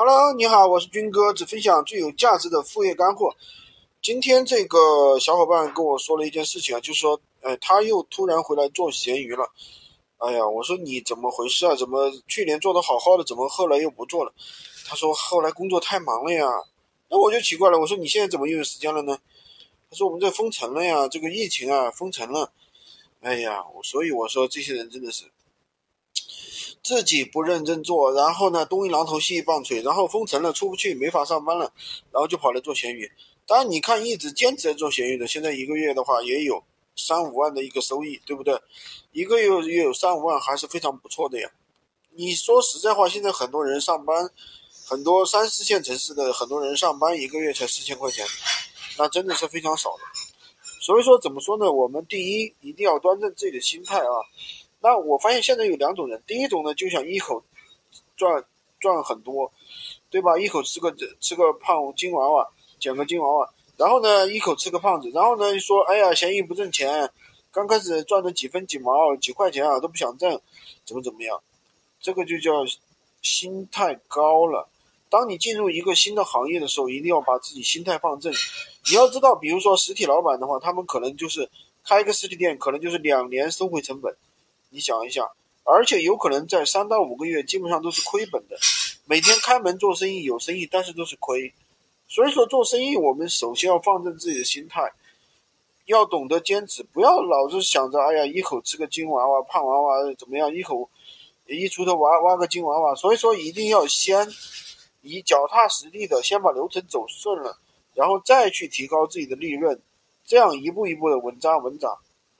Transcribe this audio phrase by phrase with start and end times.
[0.00, 3.34] Hello，你好，我是军哥，只分享最有价值的副业干货。
[4.00, 9.50] 今天这个小伙伴跟我说了一件事情啊，就是说，哎，他又突然回来做闲鱼了。
[10.18, 11.74] 哎呀，我说你怎么回事啊？
[11.74, 14.32] 怎么去年做的好好的，怎么后来又不做了？
[14.86, 16.46] 他说后来工作太忙了呀。
[17.10, 19.18] 那我就奇怪了，我说你现在怎么又有时间了呢？
[19.90, 22.52] 他说我们这封城了呀，这个疫情啊封城了。
[23.20, 25.24] 哎呀，我所以我说这些人真的是。
[26.88, 31.70] 自己不认真做，然后呢，东一榔头西一棒槌，然后封城了，出不去，没法上班了，
[32.10, 33.12] 然后就跑来做闲鱼。
[33.46, 36.64] 当然，你看一直坚持在做闲鱼的，现在一个月的话也有
[36.96, 38.58] 三五万的一个收益，对不对？
[39.12, 41.50] 一个月也有三五万，还是非常不错的呀。
[42.16, 44.30] 你说实在话，现在很多人上班，
[44.86, 48.24] 很多三四线城市的很多人上班一个月才四千块钱，
[48.96, 50.02] 那真的是非常少的。
[50.80, 51.70] 所以说，怎么说呢？
[51.70, 54.16] 我们第一一定要端正自己的心态啊。
[54.80, 57.42] 那我发现现在有两种人，第一种呢就想一口
[58.16, 58.44] 赚
[58.80, 59.52] 赚很多，
[60.10, 60.38] 对吧？
[60.38, 67.10] 一口吃个吃个胖金娃娃，捡个金娃娃，然后呢一口吃个胖子，然后呢说哎呀闲鱼不挣钱，
[67.50, 70.40] 刚开始赚的几分几毛几块钱啊都不想挣，
[70.84, 71.42] 怎么怎么样？
[72.00, 72.52] 这个就叫
[73.20, 74.68] 心态高了。
[75.10, 78.32] 当你进入一个新的行业的时候，一定要把自己心态放正。
[78.88, 81.50] 你要知道，比如说实体老板的话，他们可能就是
[81.82, 84.14] 开一个实体店，可能就是两年收回成本。
[84.70, 85.26] 你想一想，
[85.64, 88.56] 而且有可能在三到五个月基本上都是亏本的，
[89.06, 91.52] 每天开门做生意有生意，但是都是亏。
[92.06, 94.92] 所以说做生意，我们首先要放正自己的心态，
[95.86, 100.88] 要懂得坚持，不要老是想着哎呀一口吃个金娃娃、胖娃娃怎么样，一口
[101.46, 102.94] 一锄头挖挖个金娃娃。
[102.94, 104.26] 所以说一定要先
[105.02, 107.58] 以脚踏实地的先把流程走顺了，
[107.94, 109.80] 然后再去提高自己的利润，
[110.24, 111.98] 这样一步一步的稳扎稳打。